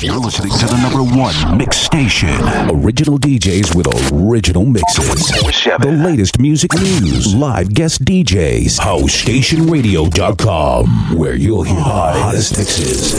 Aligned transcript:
You're 0.00 0.16
listening 0.16 0.52
to 0.52 0.66
the 0.66 0.76
number 0.80 1.02
one 1.02 1.58
mix 1.58 1.76
station. 1.78 2.28
Original 2.70 3.18
DJs 3.18 3.74
with 3.74 3.88
original 4.12 4.64
mixes. 4.64 5.26
The 5.26 5.90
latest 5.90 6.38
music 6.38 6.72
news, 6.74 7.34
live 7.34 7.74
guest 7.74 8.04
DJs. 8.04 8.78
HouseStationRadio.com, 8.78 11.16
where 11.16 11.34
you'll 11.34 11.64
hear 11.64 11.74
the 11.74 11.82
hottest 11.82 12.56
mixes. 12.58 13.14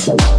Thank 0.00 0.29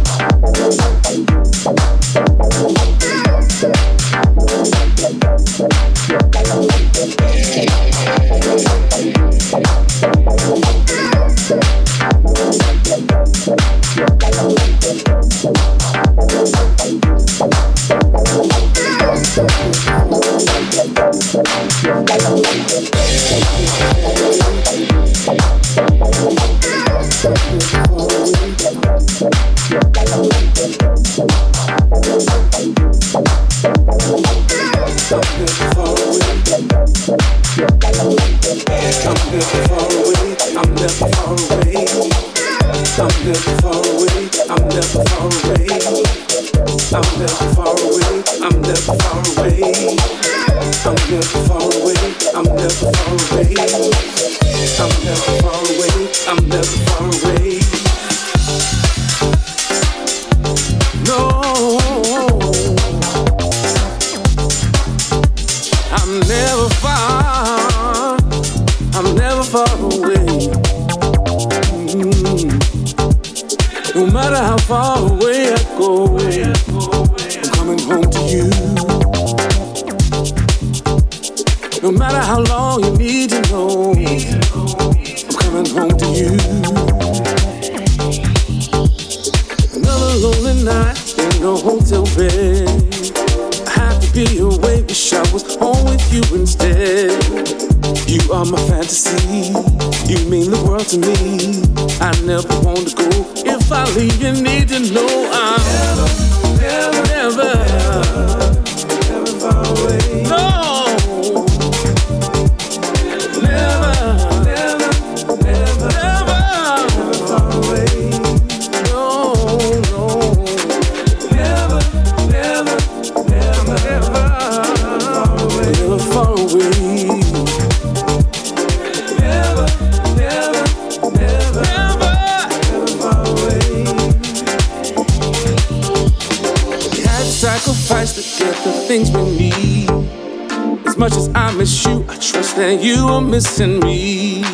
missing 143.32 143.80
me. 143.80 144.44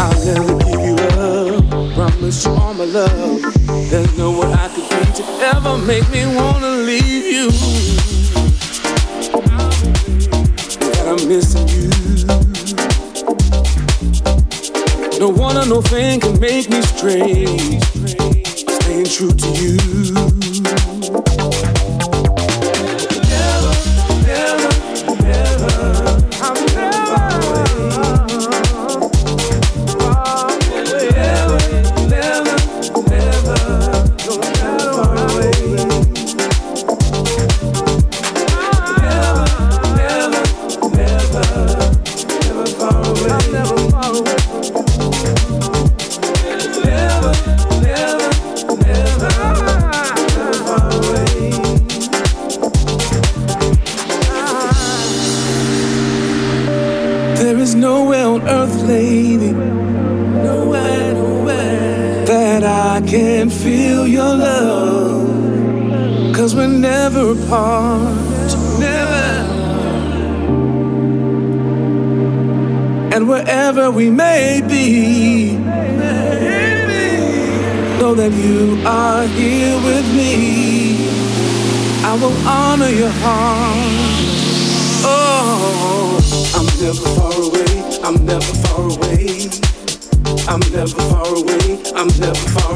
I'll 0.00 0.24
never 0.24 0.58
give 0.58 0.80
you 0.80 0.96
up. 1.18 1.94
Promise 1.94 2.44
you 2.44 2.50
all 2.50 2.74
my 2.74 2.84
love. 2.84 3.40
There's 3.90 4.18
no 4.18 4.32
one 4.32 4.52
I 4.52 4.68
could 4.68 4.88
be 4.90 5.12
to 5.18 5.24
ever 5.54 5.78
make 5.78 6.08
me 6.10 6.26
wanna 6.26 6.70
leave 6.88 7.26
you. 7.36 7.48
But 10.80 11.06
I'm 11.12 11.28
missing 11.28 11.68
you. 11.68 11.90
No 15.20 15.28
one 15.28 15.56
or 15.56 15.66
no 15.66 15.80
thing 15.80 16.20
can 16.20 16.40
make 16.40 16.68
me 16.68 16.82
stray. 16.82 17.46
Staying 18.80 19.06
true 19.06 19.32
to 19.32 19.48
you. 19.62 20.11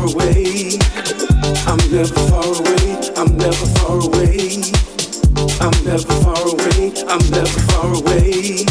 Away. 0.07 0.79
I'm 1.67 1.79
never 1.91 2.15
far 2.31 2.47
away. 2.47 2.99
I'm 3.17 3.37
never 3.37 3.67
far 3.77 3.99
away. 3.99 4.63
I'm 5.61 5.77
never 5.85 6.13
far 6.23 6.43
away. 6.47 6.93
I'm 7.09 7.23
never 7.31 7.61
far 7.71 7.95
away. 7.95 8.65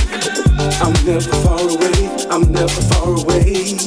I'm 0.81 0.93
never 1.05 1.29
far 1.43 1.59
away. 1.59 2.09
I'm 2.31 2.43
never 2.51 2.81
far 2.89 3.09
away. 3.09 3.77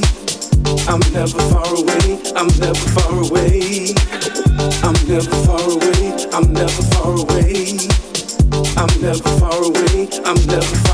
I'm 0.88 1.00
never 1.12 1.38
far 1.50 1.72
away. 1.74 2.18
I'm 2.36 2.48
never 2.58 2.88
far 2.96 3.14
away. 3.24 3.94
I'm 4.82 4.96
never 5.08 5.32
far 5.44 5.62
away. 5.62 6.26
I'm 6.32 6.52
never 6.52 6.82
far 6.92 7.12
away. 7.12 7.78
I'm 8.76 9.00
never 9.00 9.28
far 9.40 9.62
away. 9.62 10.08
I'm 10.24 10.46
never 10.46 10.87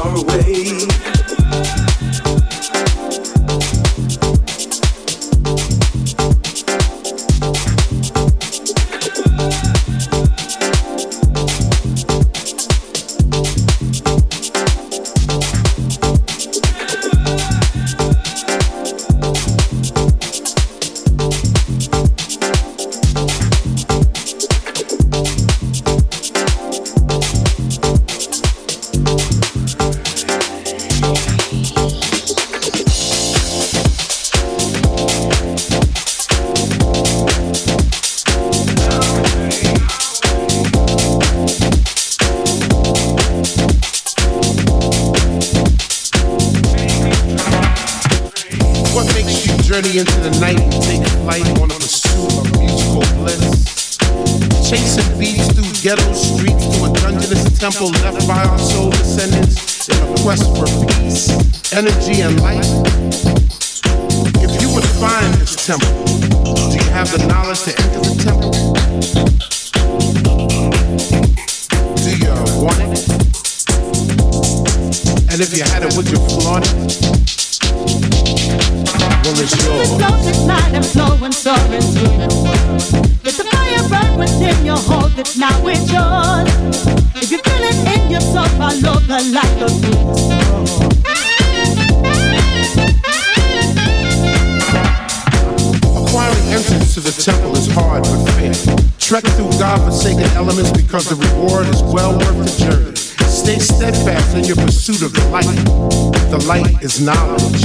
is 106.95 107.01
knowledge. 107.01 107.63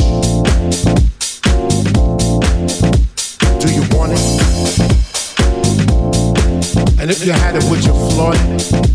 Do 3.59 3.67
you 3.73 3.83
want 3.95 4.13
it? 4.13 4.19
And 6.99 7.11
if 7.11 7.25
you 7.25 7.31
had 7.31 7.55
it, 7.55 7.63
would 7.69 7.83
you 7.83 7.93
flaunt 8.11 8.37
it? 8.37 8.89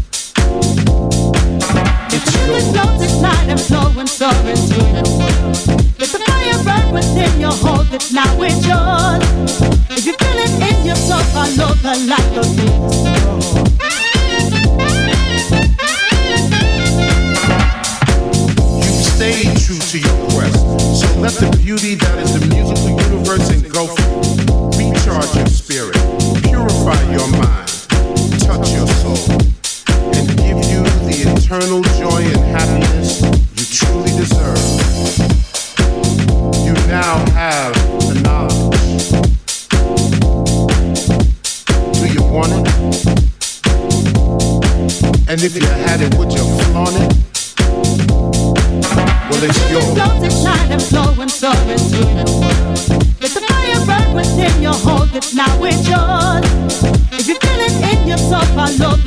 This 2.99 3.21
night 3.21 3.49
I'm 3.51 3.59
flowing, 3.59 4.07
soaring 4.07 4.57
to 4.57 4.79
the 4.95 5.03
world. 5.25 5.59
Let 5.99 6.11
the 6.11 6.19
fire 6.27 6.59
burn 6.65 6.93
within 6.95 7.41
your 7.41 7.53
hold 7.53 7.93
it 7.93 8.13
now 8.13 8.43
it's 8.43 8.67
yours. 8.67 9.23
If 9.91 10.07
you 10.07 10.15
feel 10.15 10.39
it 10.39 10.51
in 10.69 10.87
your 10.87 10.97
soul, 10.97 11.23
follow 11.35 11.75
the 11.75 11.95
light 12.09 12.39
of 12.39 12.47
this. 12.57 12.75
You 18.81 18.93
stay 19.05 19.43
true 19.65 19.79
to 19.79 19.99
the 21.41 21.51
beauty 21.57 21.95
that 21.97 22.19
is 22.19 22.39
the 22.39 22.55
music. 22.55 22.84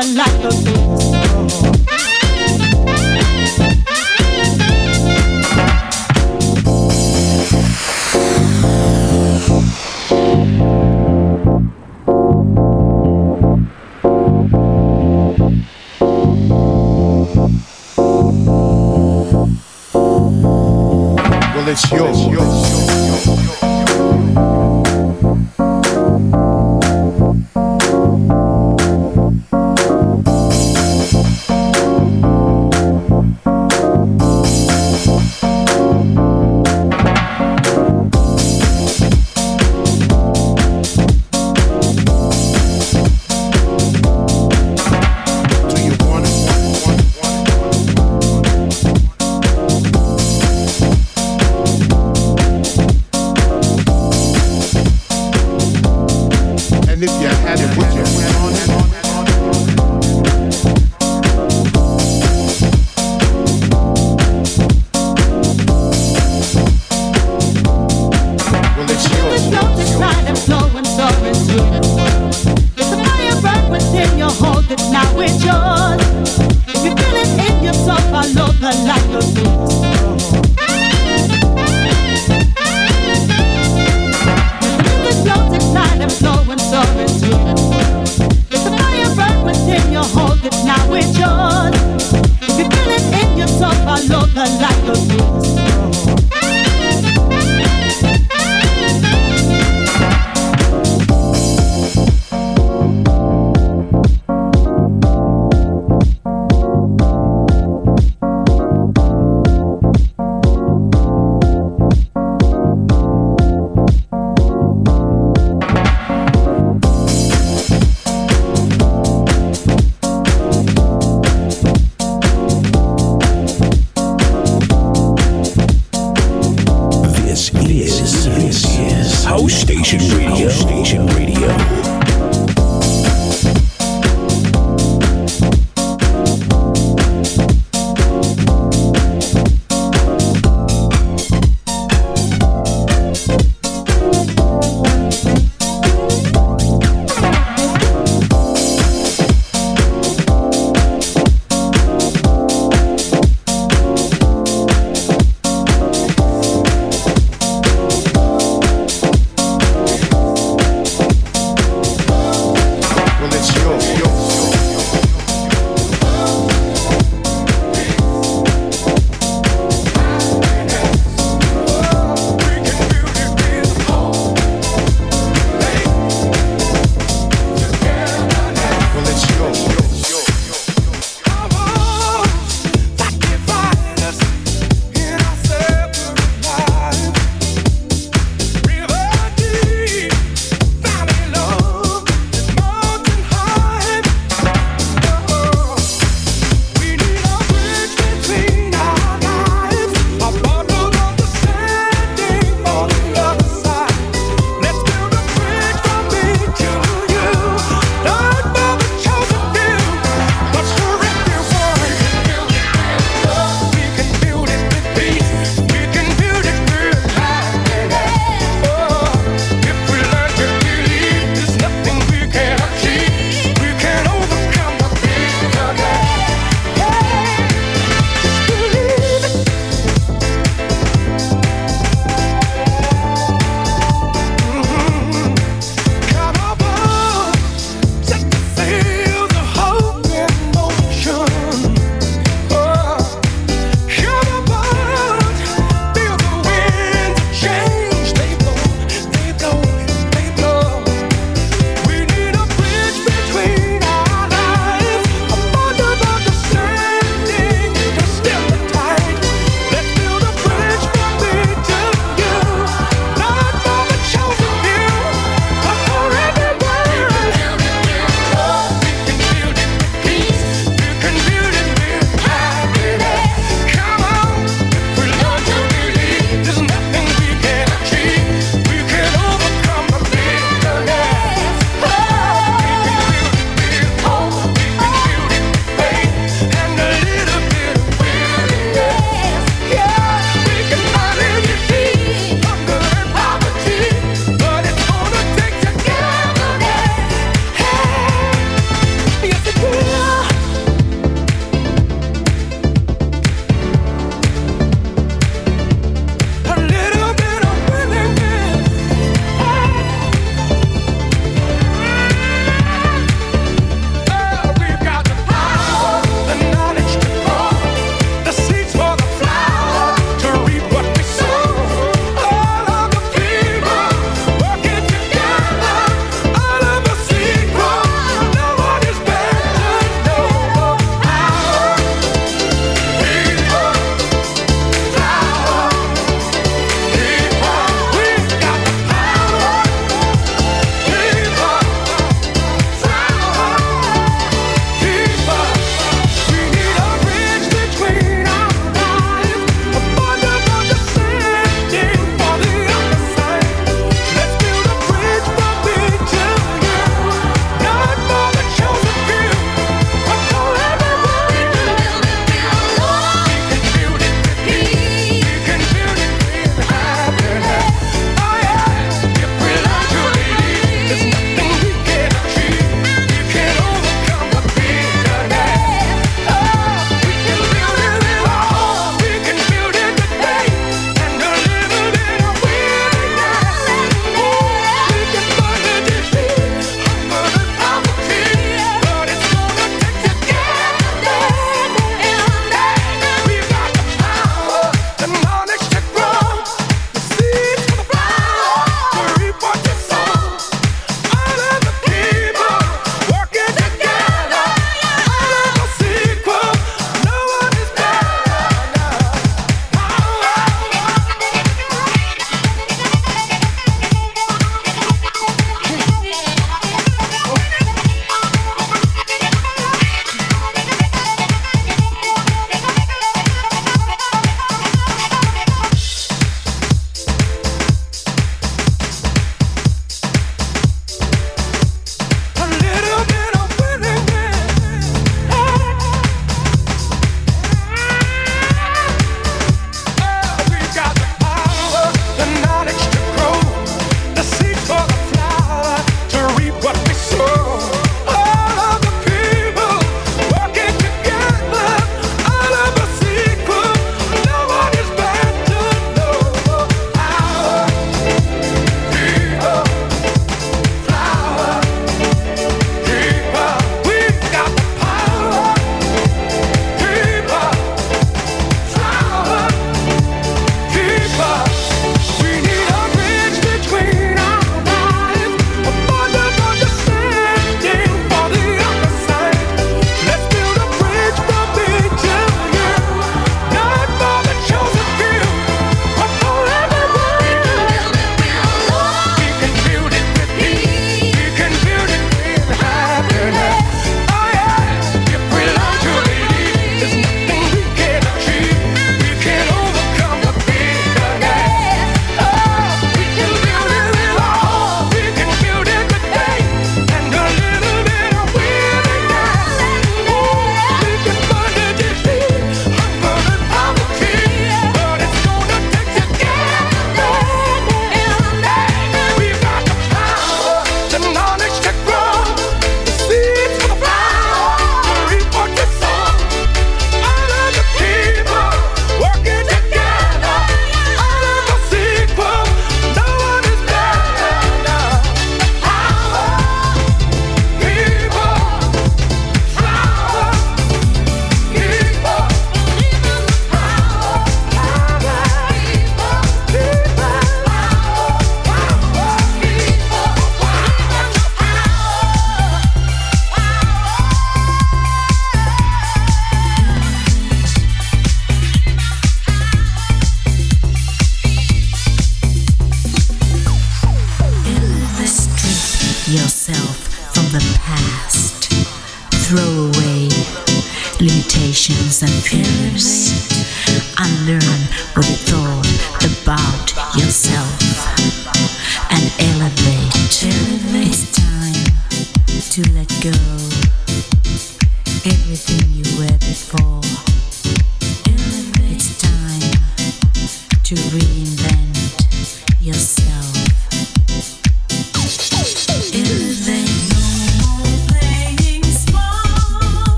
I 0.00 0.04
like 0.14 0.40
the 0.40 0.79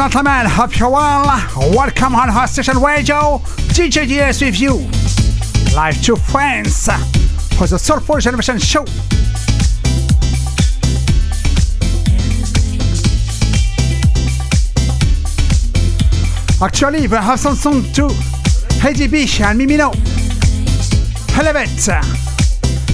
and 0.00 0.12
gentlemen, 0.12 0.46
hope 0.46 0.78
you're 0.78 0.90
well. 0.90 1.24
Welcome 1.74 2.14
on 2.14 2.28
Housestation 2.28 2.82
Radio. 2.82 3.38
DJ 3.74 4.06
DS 4.06 4.40
with 4.40 4.60
you. 4.60 4.76
Live 5.74 6.00
to 6.02 6.16
friends 6.16 6.86
for 7.56 7.66
the 7.66 7.78
Soulful 7.78 8.18
Generation 8.18 8.58
Show. 8.58 8.84
Actually, 16.62 17.06
we 17.06 17.16
have 17.16 17.38
some 17.38 17.54
song 17.54 17.82
too. 17.92 18.08
Heidi 18.80 19.06
B 19.06 19.22
and 19.42 19.60
Mimino. 19.60 19.94
Elevate. 21.36 21.90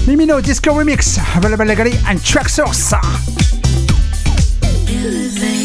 Mimino 0.05 0.43
Disco 0.43 0.71
Remix 0.71 1.17
available 1.37 1.65
legally 1.65 1.93
and 2.07 2.19
Traxsource. 2.19 2.93
exclusive 4.87 5.56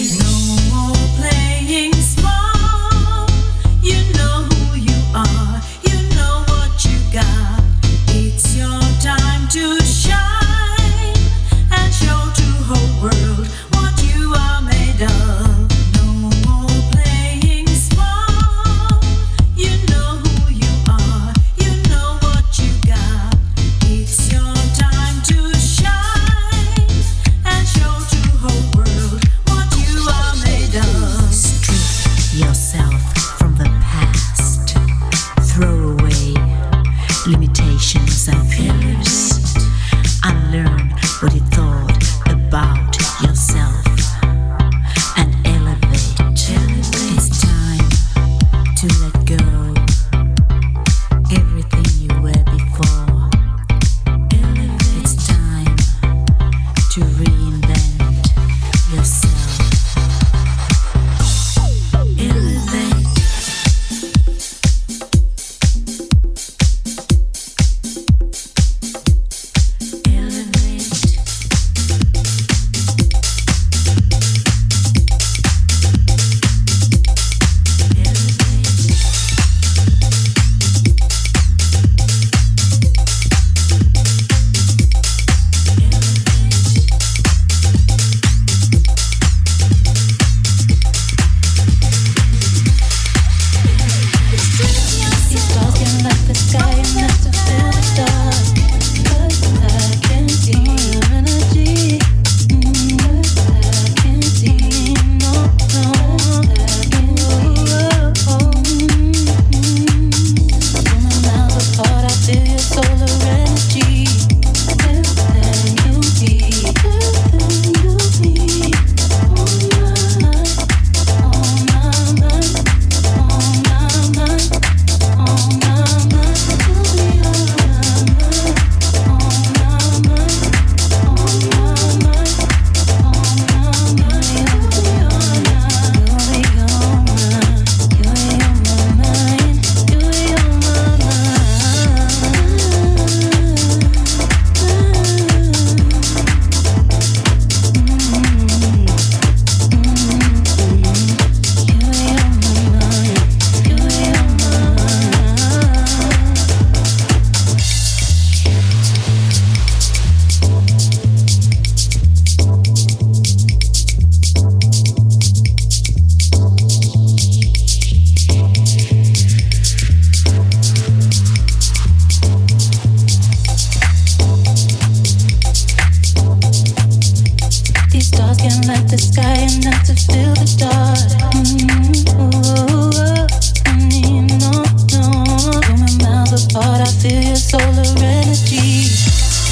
clear 187.23 187.37
solar 187.37 187.85
energy. 187.99 188.89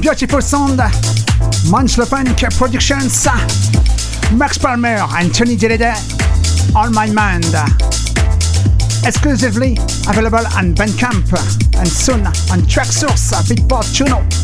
Beautiful 0.00 0.40
sound. 0.40 0.78
Munch 1.70 1.96
Productions, 2.56 3.26
Max 4.32 4.56
Palmer 4.56 4.96
and 5.16 5.34
Tony 5.34 5.56
Delede, 5.56 5.94
On 6.74 6.92
My 6.94 7.06
Mind. 7.10 7.44
Exclusively 9.04 9.76
available 10.08 10.46
on 10.56 10.74
Bandcamp 10.74 11.32
and 11.78 11.88
soon 11.88 12.26
on 12.26 12.60
Traxsource, 12.66 13.32
Beatport 13.48 13.92
Juno. 13.94 14.39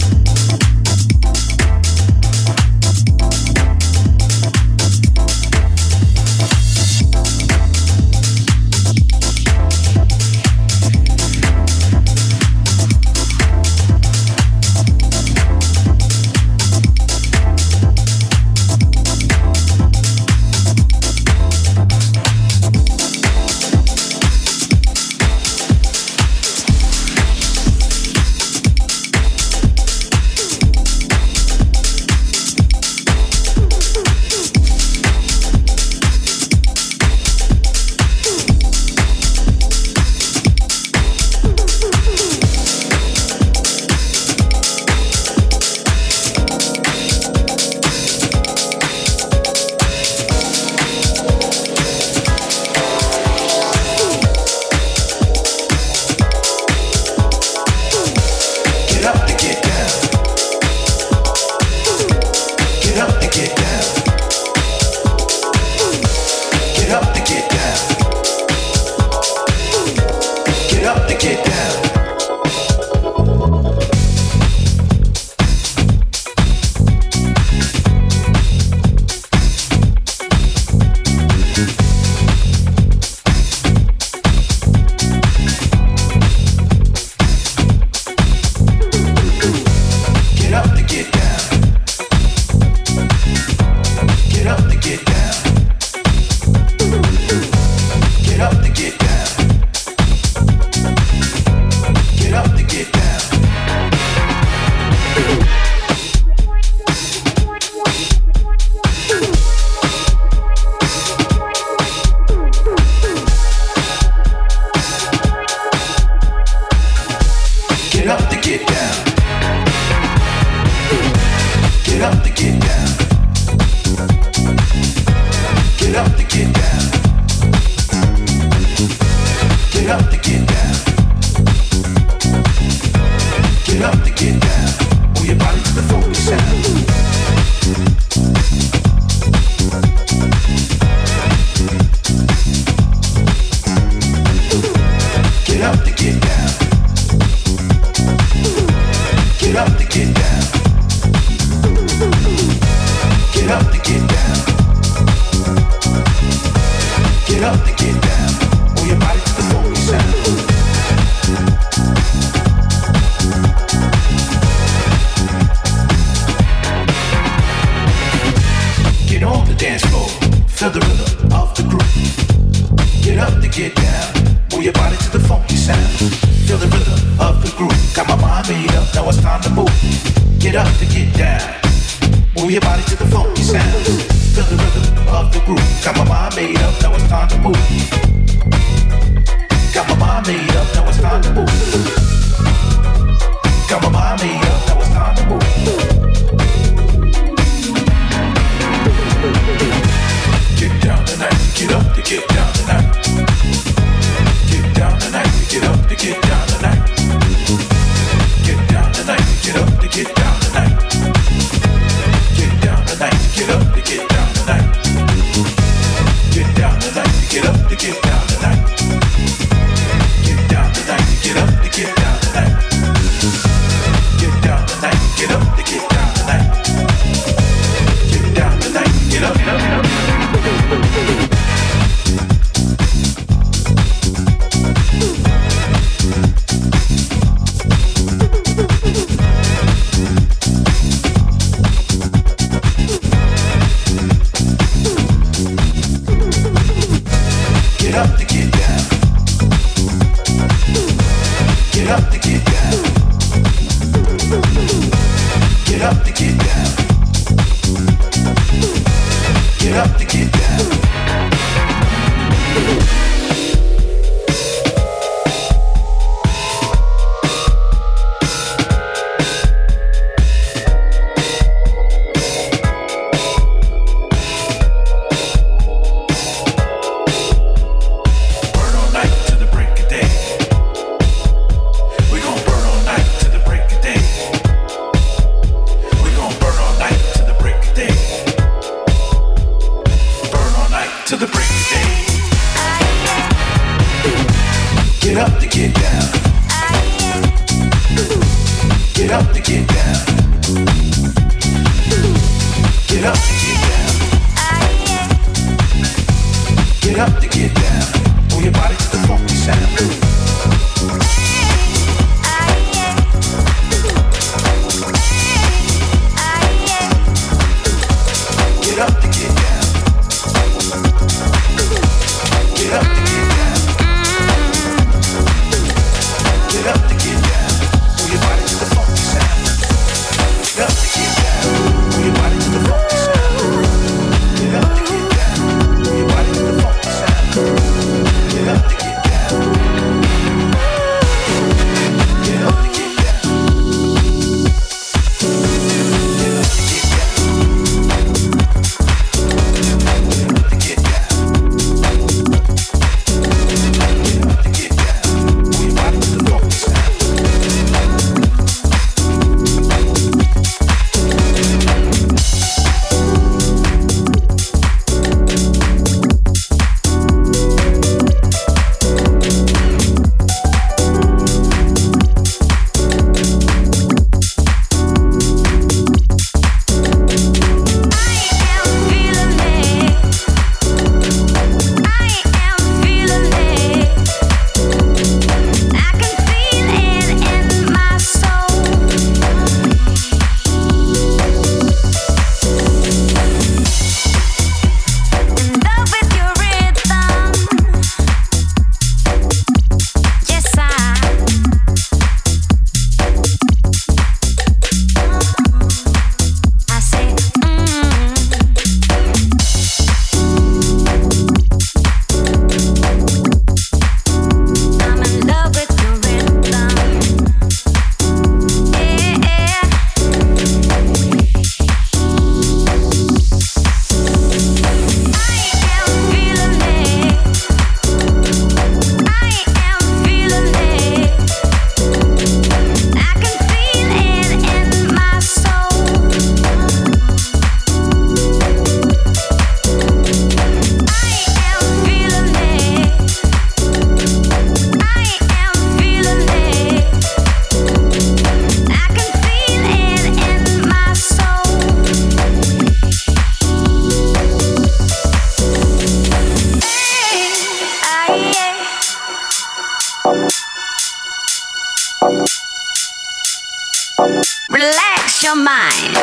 Relax 463.99 465.23
your 465.23 465.37
mind. 465.37 465.97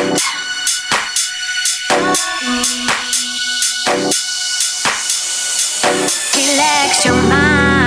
Relax 6.34 7.04
your 7.04 7.14
mind. 7.14 7.83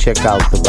Check 0.00 0.24
out 0.24 0.40
the 0.50 0.59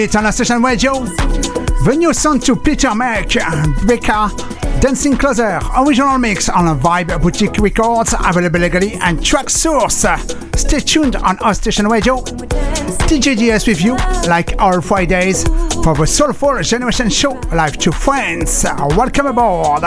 it 0.00 0.16
on 0.16 0.26
a 0.26 0.32
session 0.32 0.62
radio. 0.62 1.04
The 1.84 1.94
new 1.96 2.12
song 2.14 2.40
to 2.40 2.56
Peter 2.56 2.94
Mac, 2.94 3.28
Becca, 3.86 4.30
Dancing 4.80 5.16
Closer, 5.16 5.60
original 5.76 6.18
mix 6.18 6.48
on 6.48 6.68
a 6.68 6.74
Vibe 6.74 7.20
Boutique 7.20 7.58
Records, 7.58 8.14
available 8.18 8.60
legally 8.60 8.94
and 8.94 9.18
Traxsource. 9.18 10.56
Stay 10.56 10.80
tuned 10.80 11.16
on 11.16 11.38
our 11.40 11.54
station 11.54 11.86
radio. 11.88 12.16
DJ 13.08 13.36
DS 13.36 13.66
with 13.66 13.82
you, 13.82 13.96
like 14.28 14.54
all 14.58 14.80
Fridays, 14.80 15.44
for 15.84 15.94
the 15.94 16.06
Soulful 16.06 16.62
Generation 16.62 17.10
Show, 17.10 17.32
live 17.52 17.76
to 17.78 17.92
friends. 17.92 18.64
Welcome 18.96 19.26
aboard. 19.26 19.82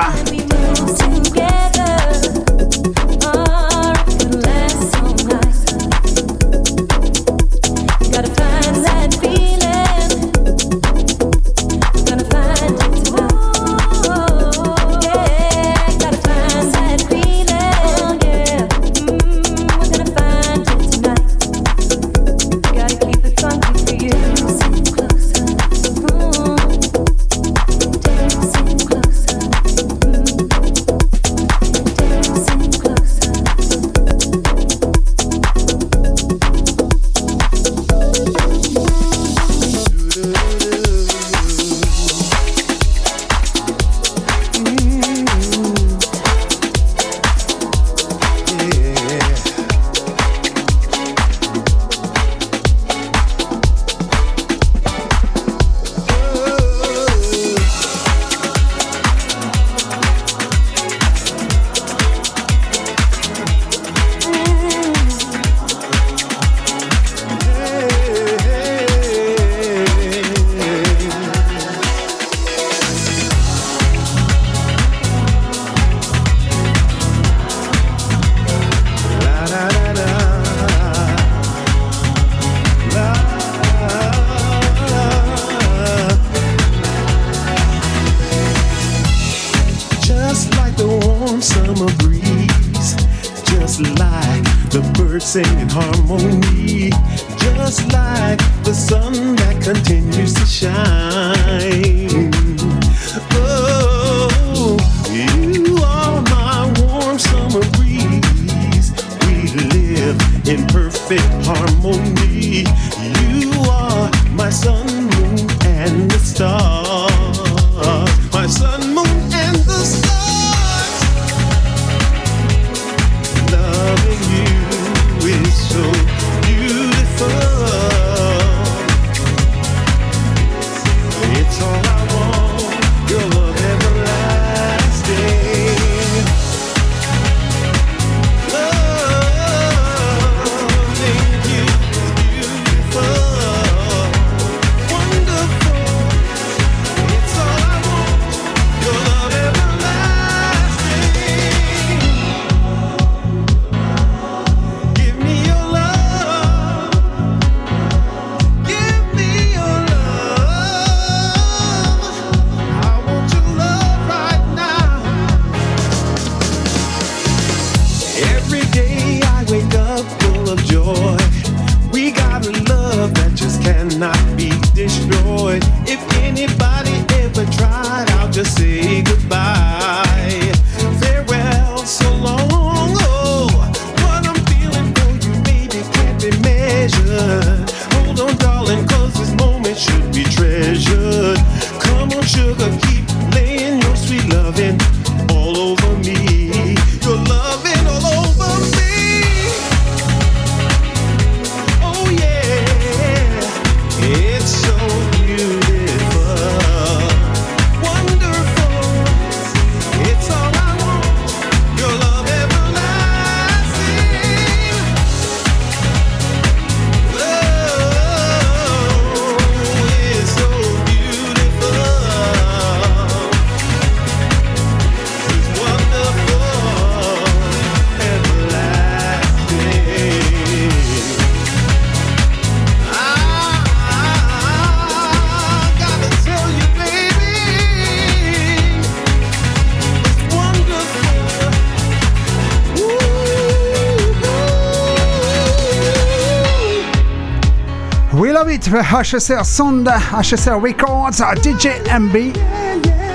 feat 248.67 248.81
HSR 248.81 249.45
Sound, 249.45 249.87
HSR 249.87 250.61
Records, 250.61 251.19
DJ 251.19 251.83
MB, 251.83 252.33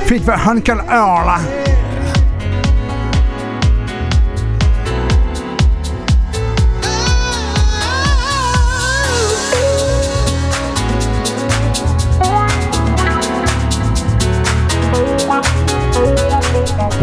feat 0.07 0.27
the 0.27 0.35
Uncle 0.35 0.81
Earl. 0.81 1.69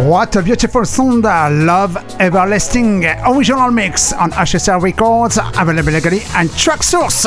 What 0.08 0.36
a 0.36 0.44
beautiful 0.44 0.86
sound, 0.86 1.24
love 1.24 1.98
everlasting, 2.20 3.06
original 3.06 3.72
mix 3.72 4.14
on 4.14 4.32
HSR 4.32 4.80
Records, 4.82 5.40
available 5.58 5.94
legally 5.94 6.22
and 6.36 6.56
track 6.56 6.84
source. 6.84 7.26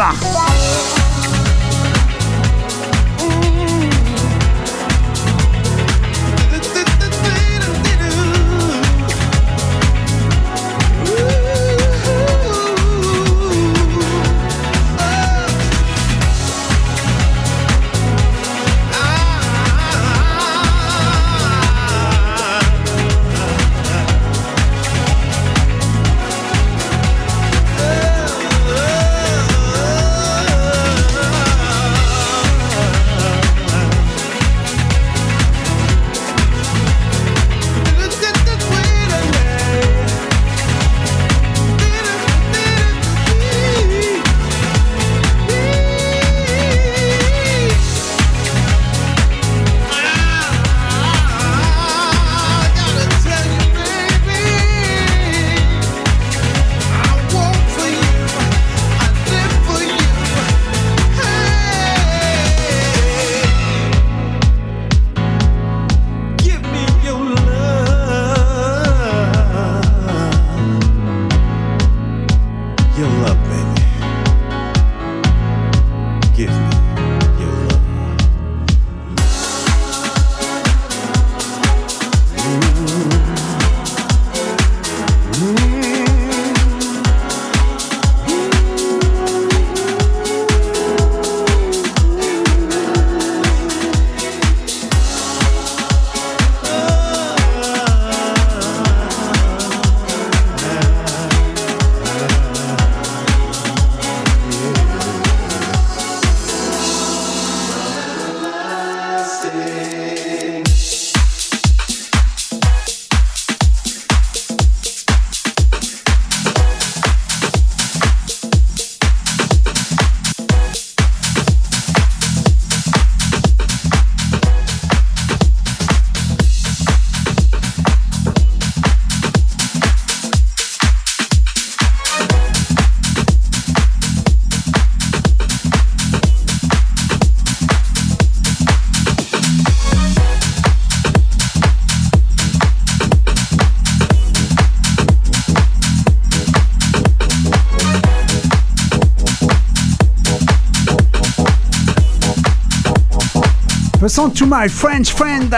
Listen 154.09 154.31
to 154.31 154.47
my 154.47 154.67
French 154.67 155.13
friend 155.13 155.51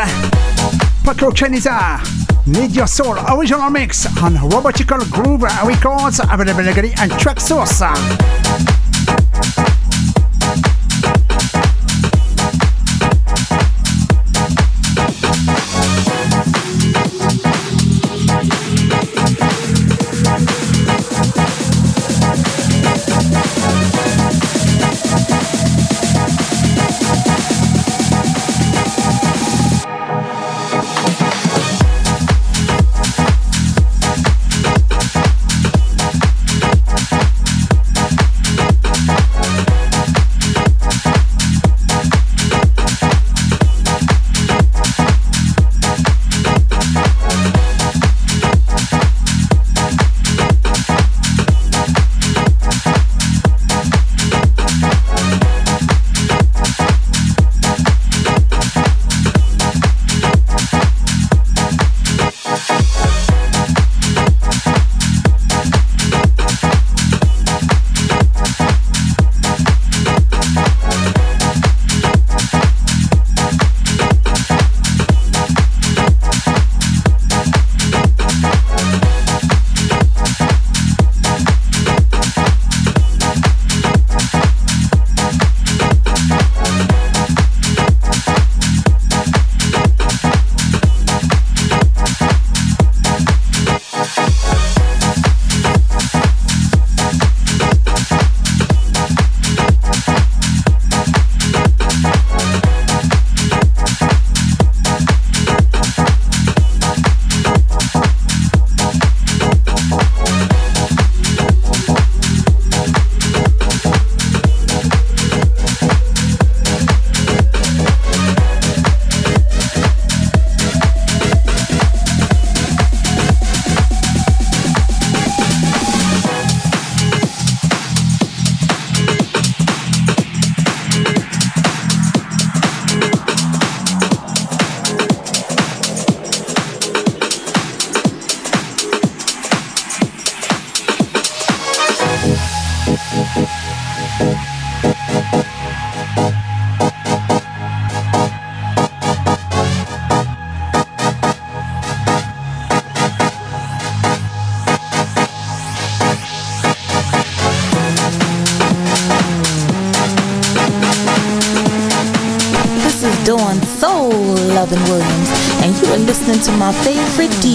Paco 1.04 1.30
Chenizar. 1.30 2.00
Need 2.48 2.74
Your 2.74 2.88
Soul 2.88 3.16
original 3.32 3.70
mix 3.70 4.06
on 4.20 4.34
Robotical 4.50 5.08
Groove 5.08 5.42
Records 5.42 6.18
available 6.18 6.64
legally 6.64 6.92
and 6.98 7.12
Traxsource. 7.12 7.80
to 7.80 8.79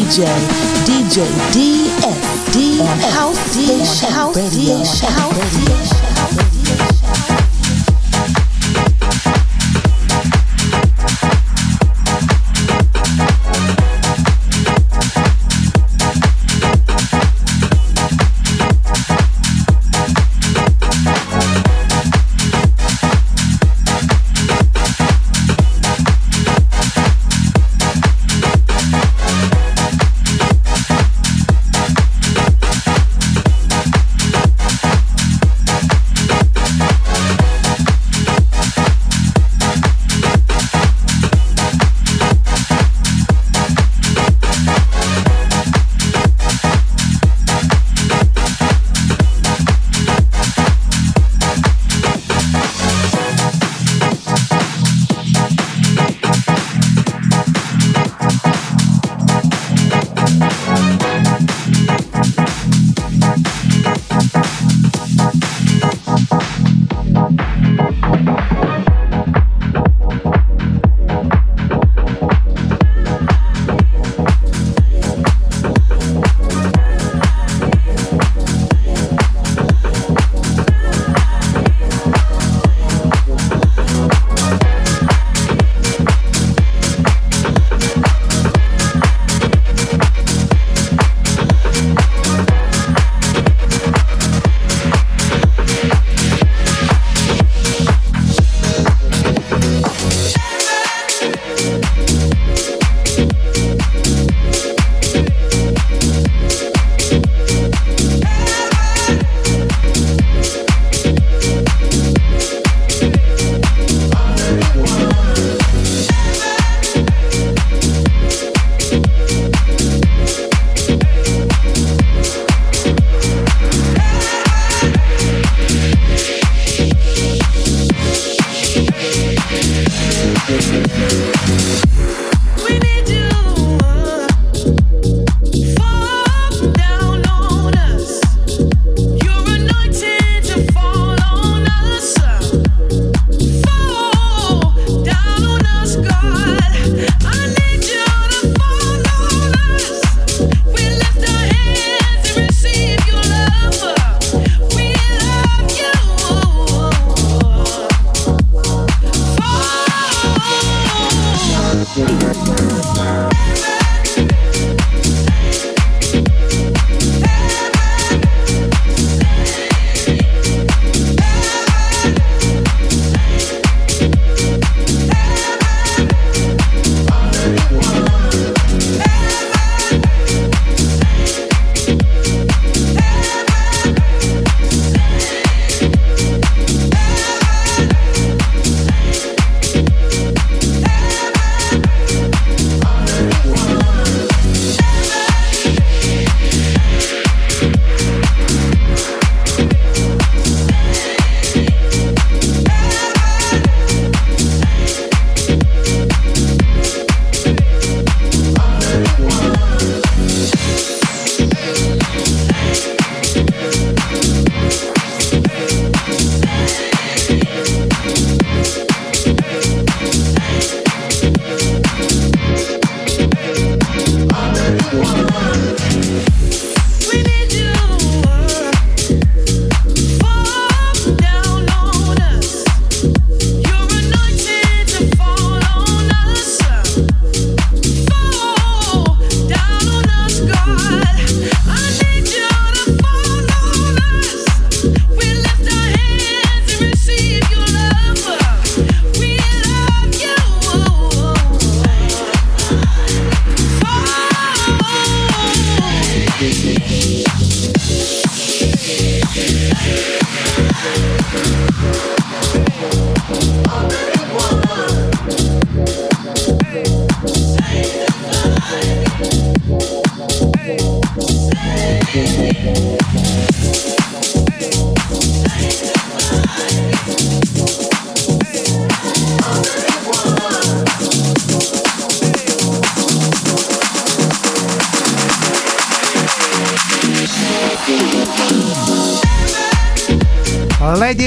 DJ, 0.05 0.21
DJ 0.85 1.25
DSD 1.51 2.79
on 2.79 2.99
House 3.11 3.39
Station. 3.39 4.11
House 4.11 4.37
Radio. 4.37 4.77
House 4.77 6.94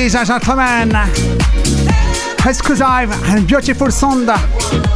Ladies 0.08 0.30
and 0.30 0.42
gentlemen, 0.42 0.96
exclusive 2.46 3.12
and 3.28 3.46
beautiful 3.46 3.90
sound 3.90 4.30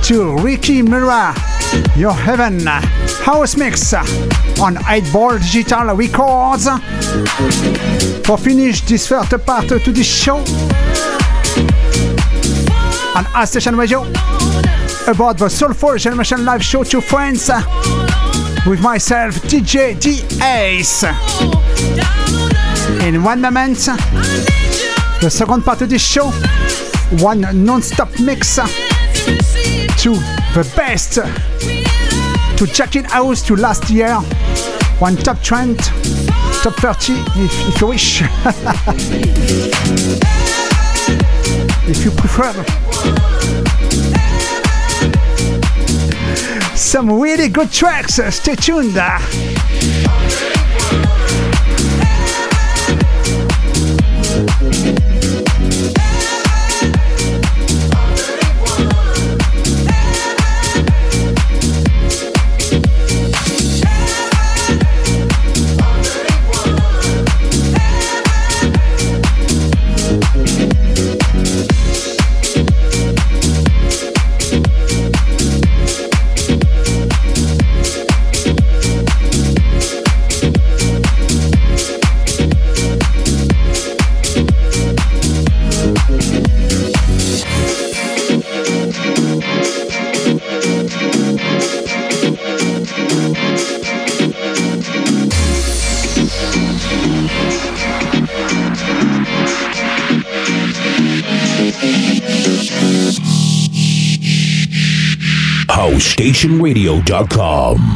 to 0.04 0.36
Ricky 0.38 0.80
Mura, 0.80 1.34
Your 1.98 2.14
Heaven 2.14 2.64
House 2.66 3.54
Mix 3.54 3.92
on 3.92 4.78
8 4.88 5.12
Ball 5.12 5.36
Digital 5.36 5.94
Records. 5.94 6.66
For 8.24 8.38
finish 8.38 8.80
this 8.86 9.06
first 9.06 9.32
part 9.44 9.68
to 9.68 9.92
this 9.92 10.06
show 10.06 10.38
on 13.14 13.26
A 13.36 13.46
Station 13.46 13.76
Radio 13.76 14.04
about 15.08 15.36
the 15.36 15.50
Soulful 15.50 15.98
Generation 15.98 16.46
Live 16.46 16.64
Show 16.64 16.84
to 16.84 17.02
friends 17.02 17.50
with 18.66 18.80
myself, 18.80 19.34
DJ 19.42 19.92
D 20.00 20.22
Ace. 20.42 21.04
In 23.06 23.22
one 23.22 23.42
moment, 23.42 24.61
the 25.22 25.30
second 25.30 25.62
part 25.62 25.80
of 25.82 25.88
this 25.88 26.02
show, 26.02 26.32
one 27.20 27.42
non-stop 27.64 28.08
mix 28.18 28.56
to 28.56 30.14
the 30.52 30.72
best 30.76 31.12
to 32.58 32.66
check 32.66 32.96
it 32.96 33.06
out 33.12 33.36
to 33.36 33.54
last 33.54 33.88
year, 33.88 34.16
one 34.98 35.14
top 35.14 35.40
trend, 35.40 35.78
top 35.78 36.74
30 36.74 37.12
if, 37.36 37.68
if 37.68 37.80
you 37.80 37.86
wish, 37.86 38.22
if 41.88 42.04
you 42.04 42.10
prefer. 42.10 42.52
Some 46.74 47.20
really 47.20 47.48
good 47.48 47.70
tracks. 47.70 48.18
Stay 48.34 48.56
tuned. 48.56 48.98
HouseStationRadio.com. 106.22 107.92